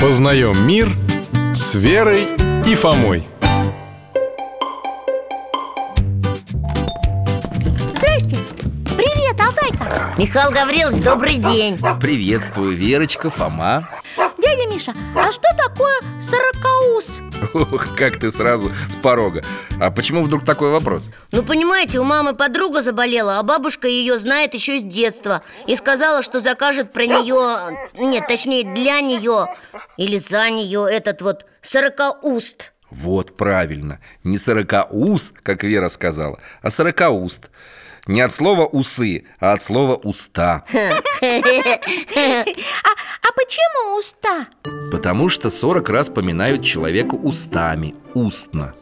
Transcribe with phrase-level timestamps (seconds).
[0.00, 0.88] Познаем мир
[1.54, 2.26] с Верой
[2.66, 3.28] и Фомой
[7.94, 8.38] Здрасте!
[8.96, 10.14] Привет, Алтайка!
[10.16, 13.90] Михаил Гаврилович, добрый день Приветствую, Верочка, Фома
[14.38, 16.49] Дядя Миша, а что такое сорокаус?
[17.54, 19.42] Ох, как ты сразу с порога.
[19.80, 21.10] А почему вдруг такой вопрос?
[21.32, 26.22] Ну, понимаете, у мамы подруга заболела, а бабушка ее знает еще с детства И сказала,
[26.22, 29.46] что закажет про нее, нет, точнее, для нее
[29.96, 32.72] Или за нее этот вот сорокауст.
[32.90, 34.00] Вот, правильно.
[34.24, 37.50] Не сорокауст, как Вера сказала, а сорокауст.
[38.06, 42.44] Не от слова усы, а от слова уста А,
[43.22, 44.46] а почему уста?
[44.90, 48.74] Потому что 40 раз поминают человека устами, устно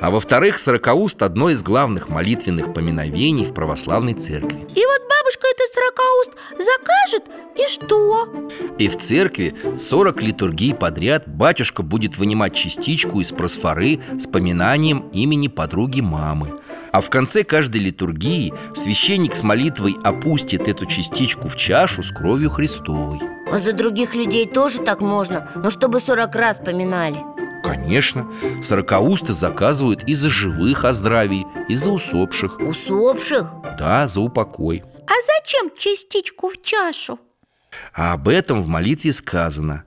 [0.00, 5.72] а во-вторых, сорокауст– одно из главных молитвенных поминовений в православной церкви И вот бабушка этот
[5.72, 7.24] сорокауст закажет,
[7.56, 8.50] и что?
[8.78, 15.48] И в церкви 40 литургий подряд батюшка будет вынимать частичку из просфоры с поминанием имени
[15.48, 16.60] подруги мамы
[16.92, 22.50] а в конце каждой литургии священник с молитвой опустит эту частичку в чашу с кровью
[22.50, 23.18] Христовой
[23.58, 27.18] за других людей тоже так можно, но чтобы 40 раз поминали.
[27.62, 28.30] Конечно,
[28.62, 32.60] сорокаусты заказывают и за живых о здравии, и за усопших.
[32.60, 33.50] Усопших?
[33.78, 34.82] Да, за упокой.
[35.06, 37.18] А зачем частичку в чашу?
[37.94, 39.84] А об этом в молитве сказано.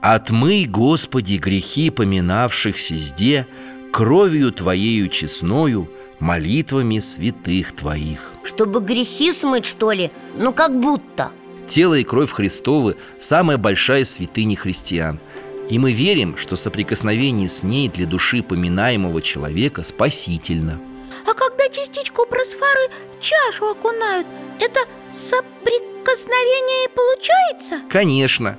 [0.00, 3.46] «Отмый, Господи, грехи поминавшихся сде
[3.92, 10.10] Кровью Твоею честною, молитвами святых Твоих» Чтобы грехи смыть, что ли?
[10.38, 11.30] Ну, как будто
[11.70, 15.20] Тело и кровь Христовы– самая большая святыня христиан.
[15.68, 20.80] И мы верим, что соприкосновение с ней для души поминаемого человека спасительно.
[21.24, 24.26] А когда частичку просфоры в чашу окунают,
[24.58, 24.80] это
[25.12, 27.88] соприкосновение и получается?
[27.88, 28.58] Конечно.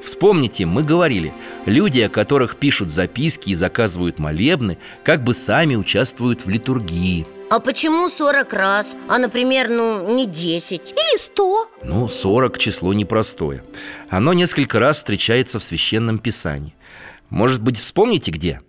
[0.00, 1.34] Вспомните, мы говорили,
[1.66, 7.60] люди, о которых пишут записки и заказывают молебны, как бы сами участвуют в литургии А
[7.60, 8.96] почему 40 раз?
[9.08, 11.68] А, например, ну, не 10 Или сто?
[11.82, 13.62] Ну, 40 число непростое
[14.08, 16.74] Оно несколько раз встречается в Священном Писании
[17.28, 18.62] Может быть, вспомните где?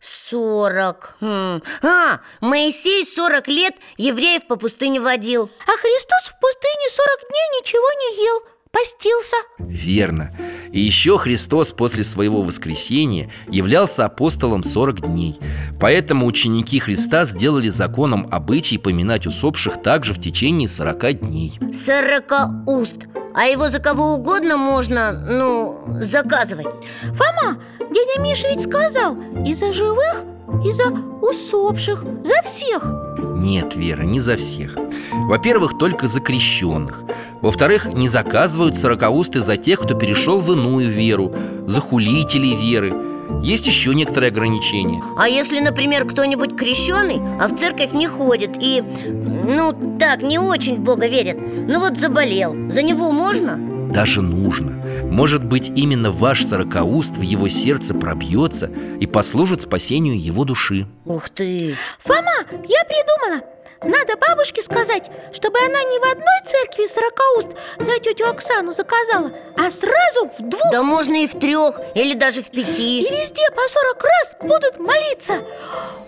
[0.00, 1.62] 40 хм.
[1.82, 7.88] А, Моисей 40 лет евреев по пустыне водил А Христос в пустыне 40 дней ничего
[8.00, 8.42] не ел,
[8.76, 9.36] постился.
[9.58, 10.36] Верно.
[10.70, 15.38] И еще Христос после своего воскресения являлся апостолом 40 дней.
[15.80, 21.58] Поэтому ученики Христа сделали законом обычай поминать усопших также в течение 40 дней.
[21.72, 26.66] Сорокауст А его за кого угодно можно, ну, заказывать.
[27.02, 29.16] Фома, дядя Миша ведь сказал
[29.46, 30.24] И за живых,
[30.64, 30.90] и за
[31.22, 32.84] усопших, за всех.
[33.36, 34.76] Нет, Вера, не за всех.
[35.28, 37.02] Во-первых, только за крещенных
[37.42, 41.34] Во-вторых, не заказывают сорокаусты за тех, кто перешел в иную веру
[41.66, 42.94] За хулителей веры.
[43.42, 45.02] Есть еще некоторые ограничения.
[45.16, 50.76] А если, например, кто-нибудь крещеный, а в церковь не ходит И, ну, так, не очень
[50.76, 51.36] в Бога верит
[51.68, 53.58] Ну вот заболел, за него можно?
[53.92, 54.72] Даже нужно.
[55.04, 58.70] Может быть, именно ваш сорокауст в его сердце пробьется
[59.00, 60.86] И послужит спасению его души.
[61.04, 61.74] Ух ты!
[62.00, 63.42] Фома, я придумала
[63.82, 67.48] Надо бабушке сказать, чтобы она не в одной церкви сорокауст
[67.78, 70.72] за тетю Оксану заказала А сразу в двух.
[70.72, 74.78] Да можно и в трех, или даже в И пяти везде по сорок раз будут
[74.78, 75.44] молиться.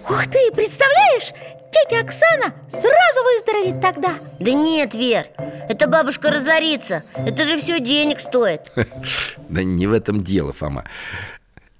[0.09, 1.33] Ух ты, представляешь?
[1.71, 4.15] Тетя Оксана сразу выздоровеет тогда.
[4.39, 5.27] Да нет, Вер,
[5.69, 7.03] это бабушка разорится.
[7.15, 8.63] Это же все денег стоит.
[9.49, 10.85] Да не в этом дело, Фома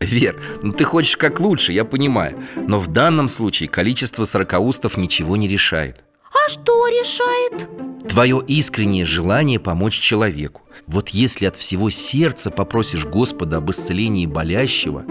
[0.01, 2.41] Вер, ну ты хочешь как лучше, я понимаю.
[2.57, 6.05] Но в данном случае количество сорокаустов ничего не решает.
[6.31, 7.69] А что решает?
[8.09, 10.63] Твое искреннее желание помочь человеку.
[10.87, 15.05] Вот если от всего сердца попросишь Господа об исцелении болящего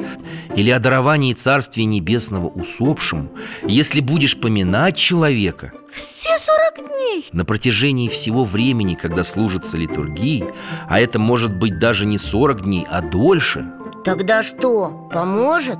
[0.55, 3.29] Или о даровании Царствия Небесного усопшему
[3.63, 7.25] Если будешь поминать человека Все сорок дней?
[7.31, 10.45] на протяжении всего времени, когда служится литургии
[10.87, 13.69] А это может быть даже не 40 дней, а дольше
[14.07, 15.79] Тогда что, поможет?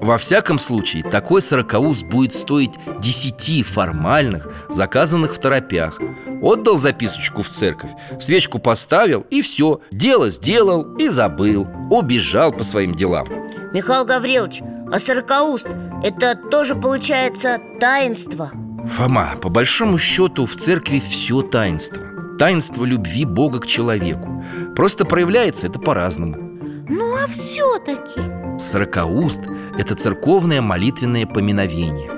[0.00, 2.70] Во всяком случае, такой сорокауст будет стоить
[3.00, 6.00] 10 формальных, заказанных в торопях.
[6.40, 7.90] Отдал записочку в церковь,
[8.20, 13.26] свечку поставил и все Дело сделал и забыл, убежал по своим делам.
[13.72, 14.62] Михаил Гаврилович,
[14.92, 15.66] а сорокауст–
[16.04, 18.52] это тоже получается таинство?
[18.94, 22.04] Фома, по большому счету в церкви все таинство.
[22.38, 24.44] Таинство любви Бога к человеку.
[24.76, 26.45] Просто проявляется это по-разному
[26.88, 28.20] Ну а все-таки
[28.58, 29.42] Сорокауст–
[29.78, 32.10] это церковное молитвенное поминовение.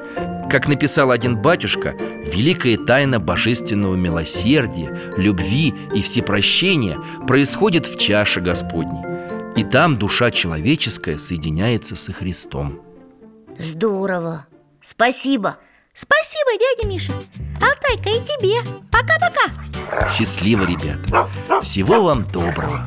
[0.51, 9.05] Как написал один батюшка, великая тайна божественного милосердия, любви и всепрощения происходит в чаше Господней
[9.57, 12.81] И там душа человеческая соединяется со Христом
[13.59, 14.47] Здорово.
[14.81, 15.57] Спасибо.
[15.93, 17.13] Спасибо, дядя Миша.
[17.61, 18.61] Алтайка, и тебе.
[18.91, 20.11] Пока-пока.
[20.13, 21.29] Счастливо, ребята.
[21.63, 22.87] Всего вам доброго